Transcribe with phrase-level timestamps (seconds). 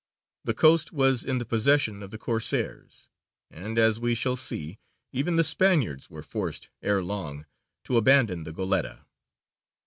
[0.45, 3.07] The coast was in the possession of the Corsairs,
[3.51, 4.79] and, as we shall see,
[5.11, 7.45] even the Spaniards were forced ere long
[7.83, 9.05] to abandon the Goletta.